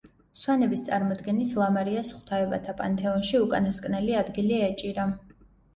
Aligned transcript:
სვანების 0.43 0.79
წარმოდგენით, 0.87 1.51
ლამარიას 1.63 2.11
ღვთაებათა 2.15 2.77
პანთეონში 2.81 3.45
უკანასკნელი 3.45 4.21
ადგილი 4.25 4.63
ეჭირა. 4.73 5.11